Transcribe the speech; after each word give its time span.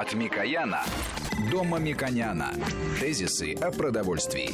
От 0.00 0.14
Микояна 0.14 0.84
до 1.50 1.64
Мамиконяна. 1.64 2.54
Тезисы 3.00 3.54
о 3.54 3.72
продовольствии. 3.72 4.50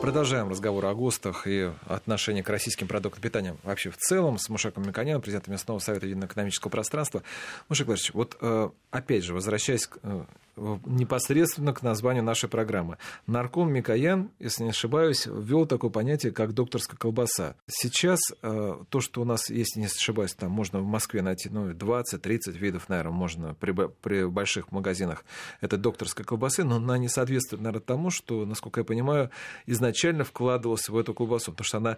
Продолжаем 0.00 0.48
разговор 0.48 0.86
о 0.86 0.94
ГОСТах 0.94 1.48
и 1.48 1.72
отношении 1.88 2.42
к 2.42 2.48
российским 2.48 2.86
продуктам 2.86 3.20
питания 3.20 3.56
вообще 3.64 3.90
в 3.90 3.96
целом 3.96 4.38
с 4.38 4.48
Мушаком 4.48 4.86
Миконяном, 4.86 5.20
президентом 5.20 5.52
Местного 5.52 5.80
совета 5.80 6.06
единого 6.06 6.26
экономического 6.26 6.70
пространства. 6.70 7.24
Мушек 7.68 7.88
Владимирович, 7.88 8.14
вот 8.14 8.36
э, 8.40 8.70
опять 8.90 9.24
же, 9.24 9.34
возвращаясь 9.34 9.86
к 9.86 9.98
э, 10.02 10.24
непосредственно 10.56 11.72
к 11.72 11.82
названию 11.82 12.22
нашей 12.22 12.48
программы. 12.48 12.98
Нарком 13.26 13.72
Микоян, 13.72 14.30
если 14.38 14.64
не 14.64 14.70
ошибаюсь, 14.70 15.26
ввел 15.26 15.66
такое 15.66 15.90
понятие, 15.90 16.32
как 16.32 16.52
докторская 16.52 16.98
колбаса. 16.98 17.54
Сейчас 17.66 18.20
э, 18.42 18.76
то, 18.88 19.00
что 19.00 19.22
у 19.22 19.24
нас, 19.24 19.48
если 19.48 19.80
не 19.80 19.86
ошибаюсь, 19.86 20.34
там 20.34 20.50
можно 20.50 20.80
в 20.80 20.84
Москве 20.84 21.22
найти 21.22 21.48
ну, 21.48 21.70
20-30 21.70 22.52
видов, 22.52 22.88
наверное, 22.88 23.12
можно 23.12 23.54
при, 23.54 23.72
при 24.02 24.24
больших 24.24 24.72
магазинах 24.72 25.24
это 25.60 25.76
докторской 25.76 26.24
колбасы, 26.24 26.64
но 26.64 26.76
она 26.76 26.98
не 26.98 27.08
соответствует, 27.08 27.62
наверное, 27.62 27.84
тому, 27.84 28.10
что, 28.10 28.44
насколько 28.44 28.80
я 28.80 28.84
понимаю, 28.84 29.30
изначально 29.66 30.24
вкладывалась 30.24 30.88
в 30.88 30.96
эту 30.96 31.14
колбасу, 31.14 31.52
потому 31.52 31.64
что 31.64 31.78
она 31.78 31.96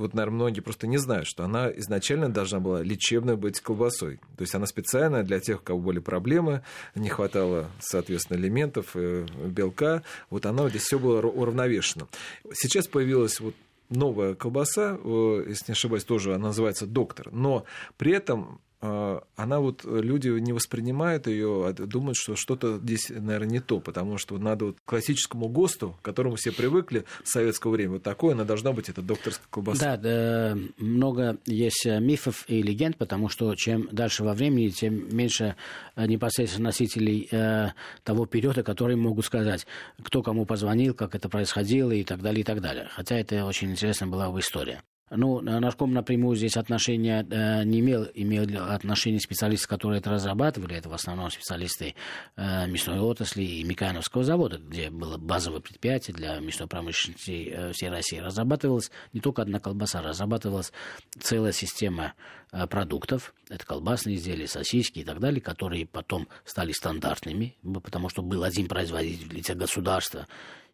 вот, 0.00 0.14
наверное, 0.14 0.36
многие 0.36 0.60
просто 0.60 0.86
не 0.86 0.96
знают, 0.96 1.26
что 1.26 1.44
она 1.44 1.70
изначально 1.76 2.30
должна 2.30 2.58
была 2.58 2.82
лечебной 2.82 3.36
быть 3.36 3.60
колбасой. 3.60 4.16
То 4.36 4.42
есть 4.42 4.54
она 4.54 4.66
специальная 4.66 5.22
для 5.22 5.40
тех, 5.40 5.60
у 5.60 5.62
кого 5.62 5.78
были 5.78 5.98
проблемы, 5.98 6.62
не 6.94 7.10
хватало, 7.10 7.70
соответственно, 7.80 8.38
элементов, 8.38 8.92
э, 8.94 9.26
белка. 9.46 10.02
Вот 10.30 10.46
она 10.46 10.68
здесь 10.70 10.82
все 10.82 10.98
было 10.98 11.20
уравновешено. 11.20 12.08
Сейчас 12.52 12.86
появилась 12.86 13.40
вот 13.40 13.54
новая 13.90 14.34
колбаса, 14.34 14.98
если 15.46 15.64
не 15.68 15.72
ошибаюсь, 15.72 16.04
тоже 16.04 16.34
она 16.34 16.48
называется 16.48 16.86
«Доктор». 16.86 17.30
Но 17.32 17.64
при 17.98 18.12
этом 18.12 18.60
она 18.82 19.60
вот 19.60 19.84
э, 19.84 20.00
люди 20.00 20.28
не 20.28 20.52
воспринимают 20.54 21.26
ее, 21.26 21.66
а 21.66 21.72
думают, 21.72 22.16
что 22.16 22.34
что-то 22.34 22.78
здесь, 22.78 23.10
наверное, 23.10 23.50
не 23.50 23.60
то, 23.60 23.78
потому 23.78 24.16
что 24.16 24.38
надо 24.38 24.66
вот 24.66 24.78
классическому 24.86 25.48
ГОСТу, 25.48 25.98
к 26.00 26.04
которому 26.04 26.36
все 26.36 26.50
привыкли 26.50 27.04
в 27.22 27.28
советское 27.28 27.70
время, 27.70 27.94
вот 27.94 28.02
такое, 28.02 28.32
она 28.34 28.44
должна 28.44 28.72
быть, 28.72 28.88
это 28.88 29.02
докторская 29.02 29.46
колбаса. 29.50 29.96
Да, 29.96 29.96
да, 29.98 30.58
много 30.78 31.36
есть 31.44 31.84
э, 31.84 32.00
мифов 32.00 32.44
и 32.48 32.62
легенд, 32.62 32.96
потому 32.96 33.28
что 33.28 33.54
чем 33.54 33.86
дальше 33.92 34.24
во 34.24 34.32
времени, 34.32 34.68
тем 34.68 35.14
меньше 35.14 35.56
э, 35.96 36.06
непосредственно 36.06 36.68
носителей 36.68 37.28
э, 37.30 37.72
того 38.02 38.24
периода, 38.24 38.62
которые 38.62 38.96
могут 38.96 39.26
сказать, 39.26 39.66
кто 40.02 40.22
кому 40.22 40.46
позвонил, 40.46 40.94
как 40.94 41.14
это 41.14 41.28
происходило 41.28 41.92
и 41.92 42.04
так 42.04 42.22
далее, 42.22 42.40
и 42.40 42.44
так 42.44 42.62
далее. 42.62 42.88
Хотя 42.92 43.16
это 43.18 43.44
очень 43.44 43.72
интересная 43.72 44.08
была 44.08 44.30
бы 44.30 44.40
история. 44.40 44.82
Ну, 45.10 45.40
нарком 45.40 45.92
напрямую 45.92 46.36
здесь 46.36 46.56
отношения 46.56 47.26
э, 47.28 47.64
не 47.64 47.80
имел, 47.80 48.06
имел 48.14 48.44
отношение 48.70 49.20
специалисты, 49.20 49.66
которые 49.66 49.98
это 49.98 50.10
разрабатывали, 50.10 50.76
это 50.76 50.88
в 50.88 50.94
основном 50.94 51.30
специалисты 51.30 51.96
э, 52.36 52.68
мясной 52.68 53.00
отрасли 53.00 53.42
и 53.42 53.64
Микановского 53.64 54.22
завода, 54.22 54.58
где 54.58 54.88
было 54.88 55.16
базовое 55.18 55.58
предприятие 55.58 56.14
для 56.14 56.38
мясной 56.38 56.68
промышленности 56.68 57.50
э, 57.52 57.72
всей 57.72 57.88
России. 57.88 58.18
Разрабатывалась 58.18 58.92
не 59.12 59.20
только 59.20 59.42
одна 59.42 59.58
колбаса, 59.58 60.00
разрабатывалась 60.00 60.72
целая 61.18 61.50
система 61.50 62.14
э, 62.52 62.68
продуктов, 62.68 63.34
это 63.48 63.66
колбасные 63.66 64.14
изделия, 64.14 64.46
сосиски 64.46 65.00
и 65.00 65.04
так 65.04 65.18
далее, 65.18 65.40
которые 65.40 65.86
потом 65.86 66.28
стали 66.44 66.70
стандартными, 66.70 67.56
потому 67.82 68.10
что 68.10 68.22
был 68.22 68.44
один 68.44 68.68
производитель 68.68 69.34
лице 69.34 69.54
государства, 69.56 70.28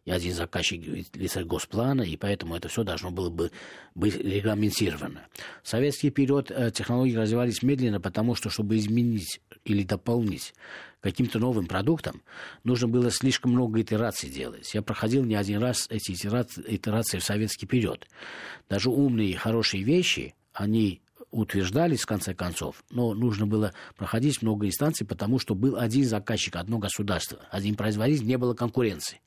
и 0.07 0.11
один 0.11 0.33
заказчик 0.33 0.81
лица 1.15 1.43
госплана, 1.43 2.01
и 2.01 2.15
поэтому 2.15 2.55
это 2.55 2.69
все 2.69 2.85
должно 2.85 3.11
было 3.11 3.29
бы 3.29 3.51
быть 3.93 4.15
регламентировано. 4.15 5.27
В 5.61 5.67
советский 5.67 6.11
период 6.11 6.49
э, 6.49 6.71
технологии 6.71 7.13
развивались 7.13 7.61
медленно, 7.61 7.99
потому 7.99 8.33
что, 8.33 8.49
чтобы 8.49 8.77
изменить 8.77 9.41
или 9.65 9.83
дополнить 9.83 10.53
каким-то 11.01 11.39
новым 11.39 11.67
продуктом, 11.67 12.21
нужно 12.63 12.87
было 12.87 13.11
слишком 13.11 13.51
много 13.51 13.81
итераций 13.81 14.29
делать. 14.29 14.73
Я 14.73 14.81
проходил 14.81 15.25
не 15.25 15.35
один 15.35 15.61
раз 15.61 15.87
эти 15.89 16.13
итерации 16.13 17.17
в 17.17 17.23
советский 17.25 17.65
период. 17.65 18.07
Даже 18.69 18.89
умные 18.89 19.31
и 19.31 19.33
хорошие 19.33 19.83
вещи, 19.83 20.35
они 20.53 21.01
утверждались 21.31 22.03
в 22.03 22.05
конце 22.05 22.33
концов, 22.33 22.81
но 22.91 23.13
нужно 23.13 23.45
было 23.45 23.73
проходить 23.97 24.41
много 24.41 24.67
инстанций, 24.67 25.05
потому 25.05 25.37
что 25.37 25.53
был 25.53 25.75
один 25.75 26.05
заказчик, 26.05 26.55
одно 26.55 26.77
государство, 26.77 27.39
один 27.51 27.75
производитель, 27.75 28.25
не 28.25 28.37
было 28.37 28.53
конкуренции. 28.53 29.19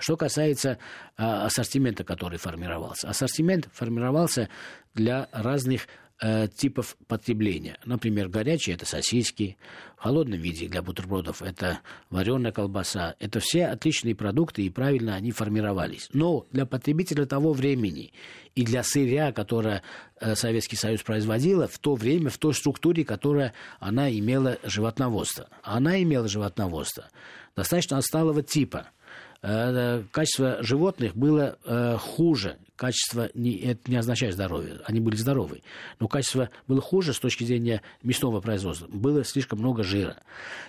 Что 0.00 0.16
касается 0.16 0.78
а, 1.16 1.46
ассортимента, 1.46 2.04
который 2.04 2.38
формировался. 2.38 3.08
Ассортимент 3.08 3.68
формировался 3.72 4.48
для 4.94 5.28
разных 5.32 5.86
э, 6.20 6.48
типов 6.48 6.96
потребления. 7.06 7.78
Например, 7.84 8.28
горячие– 8.28 8.74
это 8.76 8.86
сосиски, 8.86 9.56
в 9.96 10.02
холодном 10.02 10.40
виде 10.40 10.68
для 10.68 10.82
бутербродов– 10.82 11.42
это 11.42 11.80
вареная 12.08 12.52
колбаса. 12.52 13.14
Это 13.18 13.40
все 13.40 13.66
отличные 13.66 14.14
продукты, 14.14 14.62
и 14.62 14.70
правильно 14.70 15.14
они 15.14 15.30
формировались. 15.30 16.08
Но 16.12 16.46
для 16.50 16.66
потребителя 16.66 17.26
того 17.26 17.52
времени 17.52 18.12
и 18.54 18.64
для 18.64 18.82
сырья, 18.82 19.32
которое 19.32 19.82
э, 20.20 20.34
Советский 20.34 20.76
Союз 20.76 21.02
производила 21.02 21.68
в 21.68 21.78
то 21.78 21.94
время, 21.94 22.30
в 22.30 22.38
той 22.38 22.54
структуре, 22.54 23.04
которая 23.04 23.52
она 23.78 24.10
имела 24.10 24.58
животноводство. 24.64 25.48
Она 25.62 26.02
имела 26.02 26.28
животноводство 26.28 27.08
достаточно 27.56 27.98
отсталого 27.98 28.42
типа– 28.42 28.88
качество 29.42 30.62
животных 30.62 31.16
было 31.16 31.58
э, 31.64 31.96
хуже. 31.98 32.58
Качество 32.76 33.30
не, 33.34 33.56
это 33.56 33.90
не 33.90 33.96
означает 33.96 34.34
здоровье. 34.34 34.80
Они 34.84 35.00
были 35.00 35.16
здоровы. 35.16 35.62
Но 35.98 36.08
качество 36.08 36.50
было 36.66 36.80
хуже 36.80 37.12
с 37.14 37.18
точки 37.18 37.44
зрения 37.44 37.82
мясного 38.02 38.40
производства. 38.40 38.86
Было 38.88 39.24
слишком 39.24 39.58
много 39.58 39.82
жира. 39.82 40.18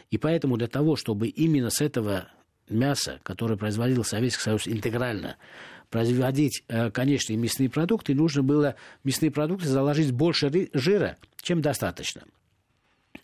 И 0.10 0.18
поэтому 0.18 0.58
для 0.58 0.68
того, 0.68 0.96
чтобы 0.96 1.28
именно 1.28 1.70
с 1.70 1.82
этого 1.82 2.28
мяса, 2.70 3.20
которое 3.24 3.58
производил 3.58 4.06
Советский 4.06 4.42
Союз 4.42 4.68
интегрально, 4.68 5.36
производить 5.90 6.64
э, 6.70 6.92
конечные 6.92 7.36
мясные 7.36 7.70
продукты, 7.70 8.16
нужно 8.16 8.42
было 8.44 8.76
мясные 9.04 9.32
продукты 9.32 9.68
заложить 9.68 10.12
больше 10.12 10.50
жира, 10.74 11.18
чем 11.42 11.62
достаточно. 11.62 12.22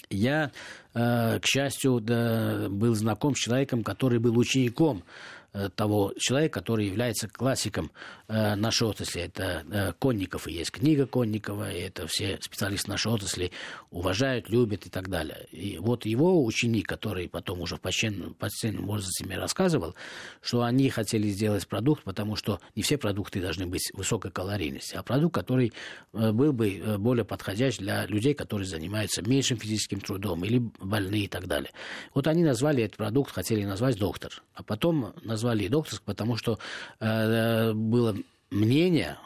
Я, 0.09 0.51
к 0.93 1.41
счастью, 1.43 1.99
был 1.99 2.95
знаком 2.95 3.35
с 3.35 3.39
человеком, 3.39 3.83
который 3.83 4.19
был 4.19 4.37
учеником 4.37 5.03
Э, 5.03 5.36
того 5.75 6.13
человека, 6.17 6.59
который 6.59 6.85
является 6.85 7.27
классиком 7.27 7.91
э, 8.27 8.55
нашей 8.55 8.87
отрасли. 8.87 9.21
Это 9.21 9.63
э, 9.69 9.93
Конников, 9.99 10.47
и 10.47 10.53
есть 10.53 10.71
книга 10.71 11.05
Конникова, 11.05 11.71
и 11.71 11.79
это 11.79 12.07
все 12.07 12.37
специалисты 12.41 12.91
нашей 12.91 13.11
отрасли 13.11 13.51
уважают, 13.89 14.49
любят 14.49 14.85
и 14.85 14.89
так 14.89 15.09
далее. 15.09 15.47
И 15.51 15.77
вот 15.79 16.05
его 16.05 16.45
ученик, 16.45 16.87
который 16.87 17.27
потом 17.27 17.61
уже 17.61 17.75
в 17.75 17.81
почтенном, 17.81 18.33
почтенном 18.35 18.85
возрасте 18.85 19.25
мне 19.25 19.37
рассказывал, 19.37 19.95
что 20.41 20.61
они 20.61 20.89
хотели 20.89 21.29
сделать 21.29 21.67
продукт, 21.67 22.03
потому 22.03 22.35
что 22.35 22.59
не 22.75 22.83
все 22.83 22.97
продукты 22.97 23.41
должны 23.41 23.65
быть 23.65 23.89
высокой 23.93 24.31
калорийности, 24.31 24.95
а 24.95 25.03
продукт, 25.03 25.33
который 25.33 25.73
был 26.13 26.53
бы 26.53 26.97
более 26.97 27.25
подходящий 27.25 27.79
для 27.79 28.05
людей, 28.05 28.33
которые 28.33 28.67
занимаются 28.67 29.21
меньшим 29.21 29.57
физическим 29.57 30.01
трудом 30.01 30.43
или 30.45 30.59
больные 30.79 31.23
и 31.23 31.27
так 31.27 31.47
далее. 31.47 31.71
Вот 32.13 32.27
они 32.27 32.43
назвали 32.43 32.83
этот 32.83 32.97
продукт, 32.97 33.31
хотели 33.31 33.63
назвать 33.63 33.97
доктор, 33.97 34.43
а 34.53 34.63
потом 34.63 35.13
назвали 35.23 35.46
назвали 35.47 35.67
докторск, 35.67 36.03
потому 36.03 36.35
что 36.35 36.59
э, 36.99 37.73
было 37.73 38.15
мнение, 38.51 39.17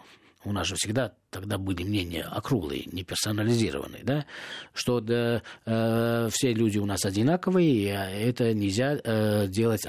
у 0.43 0.51
нас 0.51 0.67
же 0.67 0.75
всегда 0.75 1.13
тогда 1.29 1.57
были 1.57 1.83
мнения 1.83 2.23
округлые, 2.23 2.83
не 2.91 3.03
персонализированные, 3.03 4.03
да, 4.03 4.25
что 4.73 4.99
да, 4.99 5.41
э, 5.65 6.29
все 6.31 6.53
люди 6.53 6.77
у 6.77 6.85
нас 6.85 7.05
одинаковые, 7.05 7.71
и 7.71 7.85
это 7.85 8.53
нельзя 8.53 8.99
э, 9.03 9.47
делать 9.47 9.85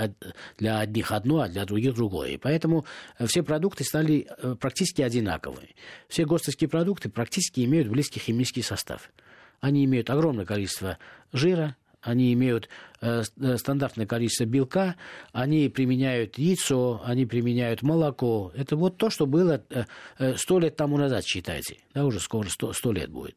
для 0.58 0.78
одних 0.78 1.12
одно, 1.12 1.40
а 1.40 1.48
для 1.48 1.64
других 1.64 1.94
другое. 1.94 2.30
И 2.30 2.36
поэтому 2.36 2.84
все 3.18 3.42
продукты 3.42 3.84
стали 3.84 4.26
э, 4.38 4.54
практически 4.58 5.02
одинаковые. 5.02 5.68
Все 6.08 6.24
ГОСТовские 6.24 6.68
продукты 6.68 7.08
практически 7.10 7.64
имеют 7.64 7.88
близкий 7.88 8.20
химический 8.20 8.62
состав. 8.62 9.10
Они 9.60 9.84
имеют 9.84 10.10
огромное 10.10 10.44
количество 10.44 10.98
жира, 11.32 11.76
они 12.02 12.32
имеют 12.32 12.68
э, 13.00 13.22
э, 13.40 13.56
стандартное 13.56 14.06
количество 14.06 14.44
белка, 14.44 14.96
они 15.32 15.68
применяют 15.68 16.36
яйцо, 16.36 17.00
они 17.04 17.24
применяют 17.26 17.82
молоко. 17.82 18.52
Это 18.54 18.76
вот 18.76 18.98
то, 18.98 19.08
что 19.08 19.26
было 19.26 19.62
э, 19.70 20.36
сто 20.36 20.58
лет 20.58 20.76
тому 20.76 20.98
назад, 20.98 21.24
считайте. 21.24 21.78
Да, 21.94 22.04
уже 22.04 22.20
скоро 22.20 22.48
сто 22.48 22.92
лет 22.92 23.10
будет. 23.10 23.36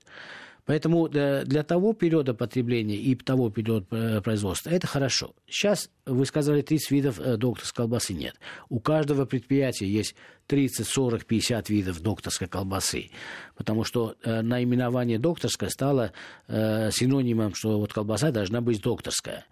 Поэтому 0.66 1.08
для 1.08 1.64
того 1.64 1.94
периода 1.94 2.34
потребления 2.34 2.96
и 2.96 3.16
того 3.16 3.52
периода 3.52 3.86
э, 3.92 4.22
производства 4.22 4.72
это 4.72 4.88
хорошо. 4.88 5.36
Сейчас, 5.48 5.92
вы 6.06 6.26
сказали, 6.26 6.62
30 6.62 6.92
видов 6.92 7.20
э, 7.20 7.38
докторской 7.38 7.84
колбасы 7.84 8.14
нет. 8.14 8.36
У 8.70 8.80
каждого 8.80 9.26
предприятия 9.26 9.88
есть 9.88 10.16
30, 10.48 10.88
40, 10.88 11.26
50 11.26 11.70
видов 11.70 12.02
докторской 12.02 12.48
колбасы. 12.48 13.12
Потому 13.56 13.84
что 13.84 14.16
э, 14.24 14.42
наименование 14.42 15.20
докторская 15.20 15.70
стало 15.70 16.12
синонимом, 16.48 17.54
что 17.54 17.80
вот 17.80 17.94
колбаса 17.94 18.32
должна 18.32 18.62
быть 18.62 18.82
докторская. 18.82 19.46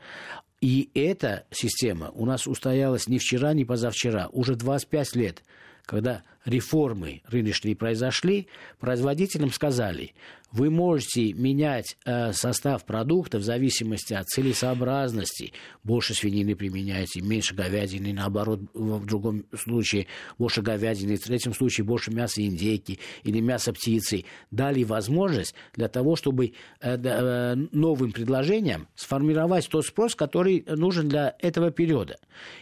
И 0.61 0.89
эта 0.93 1.45
система 1.51 2.09
у 2.11 2.25
нас 2.25 2.47
устоялась 2.47 3.07
не 3.07 3.19
вчера, 3.19 3.53
не 3.53 3.65
позавчера, 3.65 4.29
уже 4.31 4.55
25 4.55 5.15
лет, 5.15 5.43
когда 5.85 6.23
реформы 6.45 7.21
рыночные 7.27 7.75
произошли, 7.75 8.47
производителям 8.79 9.51
сказали, 9.51 10.13
вы 10.53 10.69
можете 10.69 11.33
менять 11.33 11.97
э, 12.05 12.31
состав 12.31 12.85
продукта 12.85 13.39
в 13.39 13.43
зависимости 13.43 14.13
от 14.13 14.27
целесообразности. 14.27 15.51
Больше 15.83 16.13
свинины 16.13 16.55
применяете, 16.55 17.21
меньше 17.21 17.55
говядины, 17.55 18.13
наоборот, 18.13 18.61
в 18.75 19.05
другом 19.05 19.45
случае 19.57 20.05
больше 20.37 20.61
говядины, 20.61 21.15
в 21.15 21.23
третьем 21.23 21.55
случае 21.55 21.85
больше 21.85 22.11
мяса 22.11 22.45
индейки 22.45 22.99
или 23.23 23.39
мяса 23.39 23.73
птицы. 23.73 24.25
Дали 24.51 24.83
возможность 24.83 25.55
для 25.73 25.87
того, 25.87 26.15
чтобы 26.15 26.53
э, 26.81 26.97
э, 27.03 27.55
новым 27.71 28.11
предложением 28.11 28.87
сформировать 28.93 29.67
тот 29.69 29.87
спрос, 29.87 30.13
который 30.13 30.63
нужен 30.67 31.09
для 31.09 31.35
этого 31.39 31.71
периода. 31.71 32.17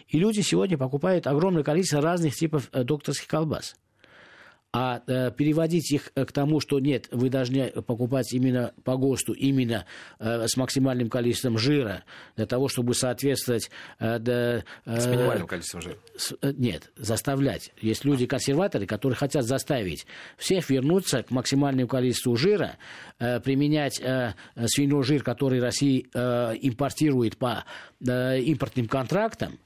И 0.07 0.17
люди 0.17 0.39
сегодня 0.39 0.77
покупают 0.77 1.27
огромное 1.27 1.63
количество 1.63 1.99
разных 1.99 2.35
типов 2.35 2.69
докторских 2.71 3.27
колбас. 3.27 3.70
А 4.73 5.01
э, 5.05 5.31
переводить 5.31 5.91
их 5.91 6.11
э, 6.15 6.23
к 6.23 6.31
тому, 6.31 6.61
что 6.61 6.79
нет, 6.79 7.09
вы 7.11 7.29
должны 7.29 7.71
покупать 7.71 8.31
именно 8.31 8.73
по 8.85 8.95
ГОСТу, 8.95 9.33
именно 9.33 9.85
э, 10.17 10.47
с 10.47 10.55
максимальным 10.55 11.09
количеством 11.09 11.57
жира, 11.57 12.05
для 12.37 12.45
того, 12.45 12.69
чтобы 12.69 12.93
соответствовать... 12.93 13.69
Э, 13.99 14.17
да, 14.17 14.63
э, 14.85 14.99
с 14.99 15.07
минимальным 15.07 15.47
количеством 15.47 15.81
жира? 15.81 15.97
С, 16.15 16.33
э, 16.41 16.53
нет, 16.55 16.89
заставлять. 16.95 17.73
Есть 17.81 18.05
люди-консерваторы, 18.05 18.85
которые 18.85 19.17
хотят 19.17 19.43
заставить 19.43 20.05
всех 20.37 20.69
вернуться 20.69 21.23
к 21.23 21.31
максимальному 21.31 21.89
количеству 21.89 22.37
жира, 22.37 22.77
э, 23.19 23.41
применять 23.41 23.99
э, 23.99 24.35
свиной 24.67 25.03
жир, 25.03 25.21
который 25.21 25.59
Россия 25.59 26.05
э, 26.13 26.53
импортирует 26.61 27.35
по 27.35 27.65
э, 28.07 28.39
импортным 28.39 28.87
контрактам, 28.87 29.59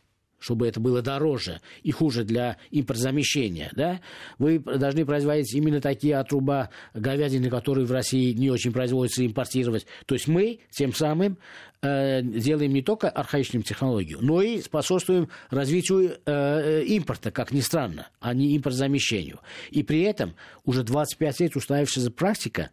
чтобы 0.45 0.68
это 0.68 0.80
было 0.80 1.01
дороже 1.01 1.59
и 1.81 1.89
хуже 1.89 2.24
для 2.24 2.57
импортзамещения, 2.69 3.71
да, 3.75 4.00
вы 4.38 4.59
должны 4.59 5.03
производить 5.03 5.51
именно 5.56 5.81
такие 5.81 6.18
отруба 6.18 6.69
говядины, 6.94 7.50
которые 7.50 7.88
в 7.88 7.92
России 7.92 8.31
не 8.33 8.51
очень 8.51 8.71
производятся, 8.71 9.25
импортировать. 9.25 9.88
То 10.06 10.13
есть 10.13 10.27
мы 10.27 10.59
тем 10.69 10.94
самым 10.94 11.39
э, 11.81 12.21
делаем 12.21 12.74
не 12.74 12.83
только 12.83 13.09
архаичную 13.09 13.63
технологию, 13.63 14.19
но 14.21 14.44
и 14.44 14.62
способствуем 14.62 15.30
развитию 15.50 16.18
э, 16.27 16.83
импорта, 16.83 17.31
как 17.31 17.51
ни 17.51 17.62
странно, 17.62 18.09
а 18.19 18.36
не 18.36 18.56
импортзамещению. 18.56 19.39
И 19.71 19.81
при 19.81 20.01
этом 20.01 20.36
уже 20.63 20.83
25 20.83 21.39
лет 21.39 21.56
уставившаяся 21.56 22.12
практика 22.12 22.69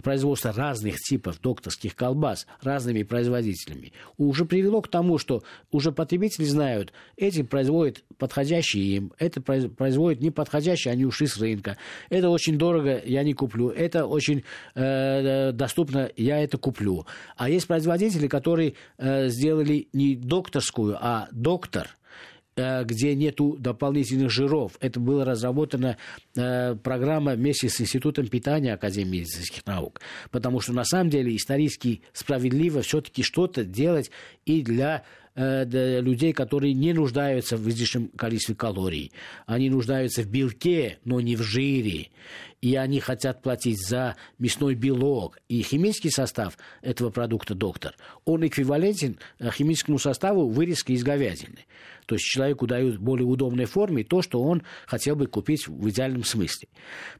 производства 0.00 0.52
разных 0.52 0.96
типов 0.96 1.40
докторских 1.40 1.94
колбас 1.94 2.46
разными 2.62 3.02
производителями 3.02 3.92
уже 4.16 4.44
привело 4.44 4.80
к 4.80 4.88
тому, 4.88 5.18
что 5.18 5.42
уже 5.70 5.92
потребители 5.92 6.44
знают, 6.44 6.92
эти 7.16 7.42
производят 7.42 8.02
подходящие 8.16 8.84
им, 8.96 9.12
это 9.18 9.40
производят 9.40 10.20
неподходящие, 10.20 10.92
они 10.92 11.04
ушли 11.04 11.26
с 11.26 11.36
рынка. 11.38 11.76
Это 12.08 12.30
очень 12.30 12.56
дорого, 12.56 13.00
я 13.04 13.22
не 13.22 13.34
куплю. 13.34 13.70
Это 13.70 14.06
очень 14.06 14.44
э, 14.74 15.52
доступно, 15.52 16.10
я 16.16 16.42
это 16.42 16.58
куплю. 16.58 17.06
А 17.36 17.50
есть 17.50 17.66
производители, 17.66 18.28
которые 18.28 18.74
э, 18.98 19.28
сделали 19.28 19.88
не 19.92 20.16
докторскую, 20.16 20.96
а 21.00 21.28
доктор– 21.32 21.88
где 22.56 23.14
нету 23.14 23.56
дополнительных 23.58 24.30
жиров. 24.30 24.72
Это 24.80 25.00
была 25.00 25.24
разработана 25.24 25.96
э, 26.36 26.74
программа 26.76 27.32
вместе 27.32 27.68
с 27.68 27.80
Институтом 27.80 28.28
питания 28.28 28.74
Академии 28.74 29.20
медицинских 29.20 29.64
наук. 29.66 30.00
Потому 30.30 30.60
что 30.60 30.72
на 30.72 30.84
самом 30.84 31.10
деле 31.10 31.34
исторически 31.34 32.02
справедливо 32.12 32.82
все-таки 32.82 33.22
что-то 33.22 33.64
делать 33.64 34.10
и 34.44 34.62
для 34.62 35.04
э, 35.34 36.00
людей, 36.00 36.32
которые 36.32 36.74
не 36.74 36.92
нуждаются 36.92 37.56
в 37.56 37.68
излишнем 37.68 38.08
количестве 38.08 38.54
калорий. 38.54 39.12
Они 39.46 39.70
нуждаются 39.70 40.22
в 40.22 40.26
белке, 40.26 40.98
но 41.04 41.20
не 41.20 41.36
в 41.36 41.42
жире 41.42 42.08
и 42.62 42.76
они 42.76 43.00
хотят 43.00 43.42
платить 43.42 43.84
за 43.84 44.16
мясной 44.38 44.74
белок. 44.74 45.38
И 45.48 45.62
химический 45.62 46.10
состав 46.10 46.56
этого 46.80 47.10
продукта 47.10 47.54
«Доктор», 47.54 47.94
он 48.24 48.46
эквивалентен 48.46 49.18
э, 49.38 49.50
химическому 49.50 49.98
составу 49.98 50.48
вырезки 50.48 50.92
из 50.92 51.02
говядины. 51.02 51.66
То 52.06 52.14
есть 52.14 52.24
человеку 52.24 52.66
дают 52.66 52.96
в 52.96 53.02
более 53.02 53.26
удобной 53.26 53.66
форме 53.66 54.04
то, 54.04 54.22
что 54.22 54.40
он 54.40 54.62
хотел 54.86 55.16
бы 55.16 55.26
купить 55.26 55.66
в 55.66 55.88
идеальном 55.88 56.24
смысле. 56.24 56.68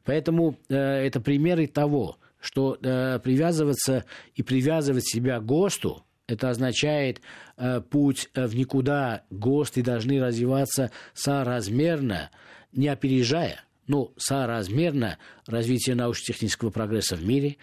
Поэтому 0.05 0.57
э, 0.69 0.75
это 0.75 1.19
примеры 1.19 1.67
того, 1.67 2.17
что 2.39 2.77
э, 2.81 3.19
привязываться 3.19 4.05
и 4.35 4.43
привязывать 4.43 5.07
себя 5.07 5.39
к 5.39 5.45
ГОСТу, 5.45 6.03
это 6.27 6.49
означает 6.49 7.21
э, 7.57 7.81
путь 7.81 8.29
э, 8.33 8.45
в 8.45 8.55
никуда. 8.55 9.23
ГОСТы 9.29 9.83
должны 9.83 10.21
развиваться 10.21 10.91
соразмерно, 11.13 12.29
не 12.71 12.87
опережая– 12.87 13.61
ну, 13.87 14.13
соразмерно 14.17 15.17
развитию 15.45 15.97
научно-технического 15.97 16.69
прогресса 16.69 17.15
в 17.15 17.25
мире, 17.25 17.57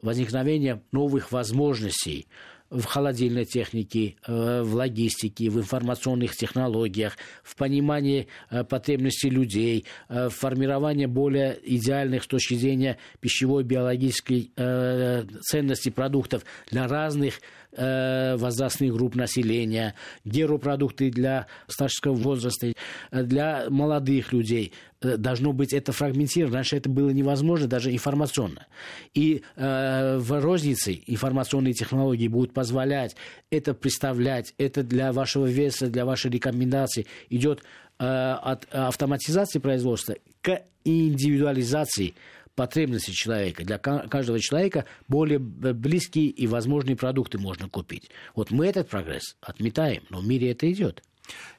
возникновение 0.00 0.82
новых 0.92 1.32
возможностей 1.32 2.26
в 2.68 2.84
холодильной 2.84 3.44
технике, 3.44 4.16
э, 4.26 4.62
в 4.62 4.74
логистике, 4.74 5.50
в 5.50 5.58
информационных 5.58 6.34
технологиях, 6.34 7.18
в 7.42 7.54
понимании 7.56 8.28
э, 8.50 8.64
потребностей 8.64 9.28
людей, 9.28 9.84
в 10.08 10.30
формировании 10.30 11.06
более 11.06 11.58
идеальных 11.62 12.24
с 12.24 12.26
точки 12.26 12.54
зрения 12.54 12.98
пищевой 13.20 13.62
биологической 13.62 14.52
ценности 14.56 15.90
продуктов 15.90 16.44
для 16.70 16.88
разных 16.88 17.40
э, 17.72 18.36
возрастных 18.36 18.92
групп 18.92 19.14
населения, 19.14 19.94
геропродукты 20.24 21.10
для 21.10 21.46
старческого 21.66 22.14
возраста, 22.14 22.72
для 23.10 23.66
молодых 23.68 24.32
людей. 24.32 24.72
Э, 25.02 25.16
должно 25.16 25.52
быть 25.52 25.72
это 25.72 25.92
фрагментировано. 25.92 26.56
Раньше 26.56 26.76
это 26.76 26.88
было 26.88 27.10
невозможно, 27.10 27.66
даже 27.66 27.92
информационно. 27.92 28.66
И 29.14 29.42
э, 29.56 30.16
в 30.18 30.40
рознице 30.40 31.00
информационные 31.06 31.74
технологии 31.74 32.28
будут 32.28 32.52
позволять 32.52 33.16
это 33.50 33.74
представлять. 33.74 34.54
Это 34.58 34.82
для 34.82 35.12
вашего 35.12 35.46
веса, 35.46 35.88
для 35.88 36.04
вашей 36.04 36.30
рекомендации 36.30 37.06
идет 37.30 37.62
э, 37.98 38.04
от 38.04 38.66
автоматизации 38.72 39.58
производства 39.58 40.16
к 40.40 40.62
индивидуализации 40.84 42.14
потребности 42.54 43.10
человека. 43.10 43.64
Для 43.64 43.78
каждого 43.78 44.38
человека 44.40 44.84
более 45.08 45.38
близкие 45.38 46.26
и 46.26 46.46
возможные 46.46 46.96
продукты 46.96 47.38
можно 47.38 47.68
купить. 47.68 48.10
Вот 48.34 48.50
мы 48.50 48.66
этот 48.66 48.88
прогресс 48.88 49.36
отметаем, 49.40 50.02
но 50.10 50.20
в 50.20 50.26
мире 50.26 50.52
это 50.52 50.70
идет. 50.70 51.02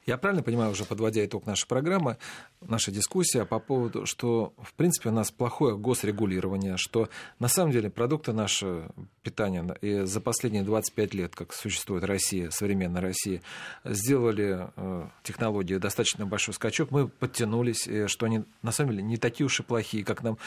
Я 0.06 0.18
правильно 0.18 0.42
понимаю, 0.42 0.72
уже 0.72 0.84
подводя 0.84 1.24
итог 1.24 1.46
нашей 1.46 1.66
программы, 1.66 2.18
наша 2.60 2.90
дискуссия 2.90 3.46
по 3.46 3.58
поводу, 3.58 4.04
что, 4.04 4.52
в 4.62 4.74
принципе, 4.74 5.08
у 5.08 5.12
нас 5.12 5.30
плохое 5.30 5.76
госрегулирование, 5.76 6.76
что 6.76 7.08
на 7.38 7.48
самом 7.48 7.72
деле 7.72 7.88
продукты 7.88 8.32
нашего 8.32 8.90
питания 9.22 9.64
и 9.80 10.00
за 10.00 10.20
последние 10.20 10.62
25 10.62 11.14
лет, 11.14 11.34
как 11.34 11.54
существует 11.54 12.04
Россия, 12.04 12.50
современная 12.50 13.00
Россия, 13.00 13.40
сделали 13.84 14.68
э, 14.76 15.08
технологии 15.22 15.76
достаточно 15.76 16.26
большой 16.26 16.52
скачок, 16.52 16.90
мы 16.90 17.08
подтянулись, 17.08 17.88
что 18.10 18.26
они 18.26 18.44
на 18.60 18.72
самом 18.72 18.90
деле 18.90 19.02
не 19.02 19.16
такие 19.16 19.46
уж 19.46 19.60
и 19.60 19.62
плохие, 19.62 20.04
как 20.04 20.22
нам 20.22 20.38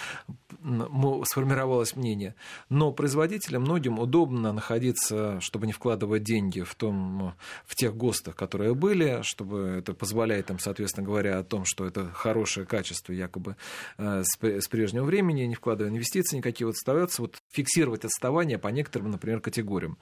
сформировалось 1.26 1.96
мнение. 1.96 2.36
Но 2.70 2.92
производителям 2.92 3.64
многим 3.64 4.00
удобно 4.00 4.52
находиться, 4.54 5.40
чтобы 5.42 5.66
не 5.66 5.74
вкладывать 5.74 6.24
деньги 6.24 6.62
в, 6.62 6.76
том, 6.76 7.34
в 7.66 7.76
тех 7.76 7.96
ГОСТах, 7.96 8.36
которые 8.36 8.76
были, 8.76 9.07
чтобы 9.24 9.78
это 9.80 9.94
позволяет 9.94 10.50
им, 10.50 10.60
соответственно 10.60 11.06
говоря, 11.06 11.40
о 11.40 11.44
том, 11.44 11.64
что 11.66 11.86
это 11.86 12.12
хорошее 12.12 12.66
качество 12.66 13.14
якобы 13.14 13.56
э, 13.98 14.24
с 14.24 14.68
прежнего 14.68 15.06
времени, 15.06 15.44
не 15.44 15.56
вкладывая 15.56 15.92
инвестиции 15.92 16.38
никакие, 16.38 16.68
вот 16.68 16.76
остается 16.76 17.22
вот 17.22 17.38
фиксировать 17.50 18.06
отставание 18.06 18.58
по 18.58 18.68
некоторым, 18.70 19.12
например, 19.12 19.42
категориям 19.42 19.98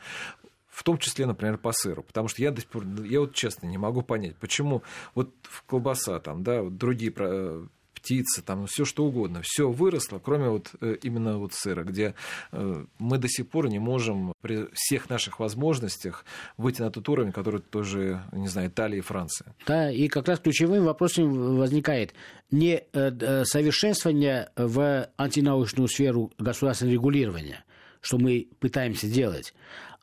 в 0.76 0.84
том 0.84 0.98
числе, 0.98 1.26
например, 1.26 1.58
по 1.58 1.72
сыру. 1.72 2.04
Потому 2.04 2.28
что 2.28 2.42
я 2.42 2.52
до 2.52 2.60
сих 2.60 2.70
пор, 2.70 2.84
я 3.06 3.22
вот 3.22 3.34
честно 3.34 3.66
не 3.66 3.78
могу 3.78 4.02
понять, 4.02 4.36
почему 4.36 4.84
вот 5.14 5.34
колбаса, 5.68 6.20
там, 6.20 6.44
да, 6.44 6.64
вот 6.64 6.76
другие 6.76 7.14
э, 7.16 7.66
птица, 8.06 8.44
там 8.44 8.68
все 8.68 8.86
что 8.86 9.04
угодно, 9.04 9.42
все 9.44 9.72
выросло, 9.72 10.20
кроме 10.20 10.50
вот 10.50 10.70
э, 10.80 10.98
именно 11.02 11.40
вот 11.40 11.54
сыра, 11.54 11.84
где 11.84 12.14
э, 12.52 12.86
мы 13.00 13.18
до 13.18 13.28
сих 13.28 13.48
пор 13.48 13.68
не 13.68 13.80
можем 13.80 14.34
при 14.42 14.68
всех 14.74 15.10
наших 15.10 15.40
возможностях 15.40 16.24
выйти 16.58 16.82
на 16.82 16.92
тот 16.92 17.10
уровень, 17.10 17.32
который 17.32 17.62
тоже, 17.62 18.22
не 18.32 18.48
знаю, 18.48 18.70
Италия 18.70 19.00
и 19.00 19.02
Франция. 19.02 19.56
Да, 19.66 19.92
и 19.92 20.08
как 20.08 20.28
раз 20.28 20.40
ключевым 20.40 20.86
вопросом 20.86 21.58
возникает 21.58 22.14
не 22.52 22.84
э, 22.94 23.44
совершенствование 23.46 24.50
в 24.56 25.10
антинаучную 25.18 25.88
сферу 25.88 26.32
государственного 26.38 26.94
регулирования, 26.94 27.66
что 28.02 28.20
мы 28.20 28.48
пытаемся 28.60 29.08
делать, 29.08 29.56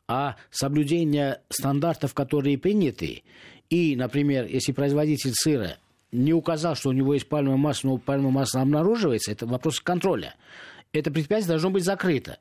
а 0.09 0.35
соблюдение 0.51 1.39
стандартов, 1.49 2.13
которые 2.13 2.57
приняты, 2.57 3.23
и, 3.69 3.95
например, 3.95 4.45
если 4.45 4.73
производитель 4.73 5.31
сыра 5.33 5.77
не 6.13 6.33
указал, 6.33 6.75
что 6.75 6.89
у 6.89 6.93
него 6.93 7.13
есть 7.13 7.27
пальмовое 7.27 7.57
масло, 7.57 7.89
но 7.89 7.97
пальмовое 7.97 8.31
масло 8.31 8.61
обнаруживается, 8.61 9.31
это 9.31 9.45
вопрос 9.45 9.79
контроля. 9.79 10.35
Это 10.93 11.11
предприятие 11.11 11.49
должно 11.49 11.71
быть 11.71 11.83
закрыто. 11.83 12.37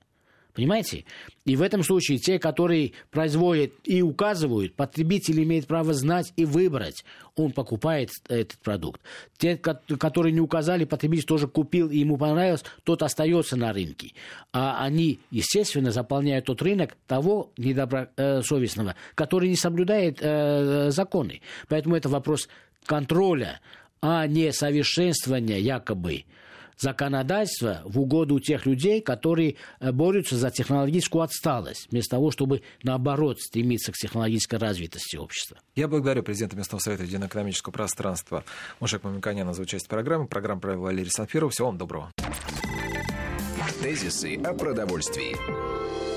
Понимаете? 0.55 1.05
И 1.45 1.57
в 1.57 1.63
этом 1.63 1.83
случае 1.83 2.19
те, 2.19 2.39
которые 2.39 2.93
производят 3.11 3.73
и 3.85 4.03
указывают, 4.03 4.75
потребитель 4.75 5.43
имеет 5.43 5.67
право 5.67 5.95
знать 5.95 6.33
и 6.37 6.45
выбрать. 6.45 7.05
Он 7.37 7.53
покупает 7.53 8.11
этот 8.29 8.59
продукт. 8.59 9.01
Те, 9.39 9.57
которые 9.57 10.33
не 10.33 10.41
указали, 10.41 10.85
потребитель 10.85 11.25
тоже 11.25 11.49
купил 11.49 11.89
и 11.89 11.99
ему 11.99 12.19
понравилось, 12.19 12.65
тот 12.85 13.03
остается 13.03 13.57
на 13.57 13.73
рынке. 13.73 14.13
А 14.53 14.85
они, 14.85 15.21
естественно, 15.31 15.91
заполняют 15.91 16.45
тот 16.45 16.61
рынок 16.61 16.97
того 17.07 17.51
недобросовестного, 17.57 18.95
который 19.15 19.49
не 19.49 19.57
соблюдает 19.57 20.19
э, 20.21 20.91
законы. 20.91 21.41
Поэтому 21.69 21.97
это 21.97 22.11
вопрос 22.11 22.49
контроля, 22.85 23.61
а 24.03 24.27
не 24.27 24.53
совершенствования 24.53 25.59
якобы 25.59 26.25
законодательство 26.83 27.83
в 27.85 28.01
угоду 28.01 28.41
тех 28.41 28.67
людей, 28.67 29.01
которые 29.01 29.57
э, 29.81 29.93
борются 29.93 30.37
за 30.37 30.51
технологическую 30.51 31.23
отсталость, 31.23 31.89
вместо 31.91 32.17
того, 32.17 32.31
чтобы, 32.31 32.63
наоборот, 32.83 33.41
стремиться 33.41 33.93
к 33.93 33.95
технологической 33.95 34.59
развитости 34.59 35.17
общества. 35.17 35.59
Я 35.75 35.89
благодарю 35.89 36.23
президента 36.23 36.57
местного 36.57 36.81
совета 36.81 37.05
единого 37.05 37.29
экономического 37.29 37.73
пространства 37.73 38.45
Мушек 38.81 39.05
Мамиканяна 39.05 39.55
за 39.55 39.63
участие 39.63 39.87
в 39.87 39.91
программе. 39.91 40.27
Программа 40.27 40.61
провел 40.61 40.83
Валерий 40.83 41.11
Санфиров. 41.11 41.53
Всего 41.53 41.69
вам 41.69 41.79
доброго. 41.79 42.11
Тезисы 43.81 44.37
о 44.37 44.53
продовольствии. 44.55 46.12